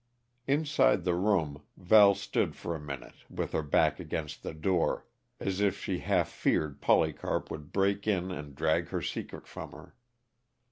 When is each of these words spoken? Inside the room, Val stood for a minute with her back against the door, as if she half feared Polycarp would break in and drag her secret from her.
Inside 0.47 1.03
the 1.03 1.13
room, 1.13 1.61
Val 1.77 2.15
stood 2.15 2.55
for 2.55 2.73
a 2.75 2.79
minute 2.79 3.17
with 3.29 3.51
her 3.51 3.61
back 3.61 3.99
against 3.99 4.41
the 4.41 4.55
door, 4.55 5.05
as 5.39 5.61
if 5.61 5.77
she 5.79 5.99
half 5.99 6.27
feared 6.27 6.81
Polycarp 6.81 7.51
would 7.51 7.71
break 7.71 8.07
in 8.07 8.31
and 8.31 8.55
drag 8.55 8.87
her 8.89 9.03
secret 9.03 9.45
from 9.45 9.73
her. 9.73 9.95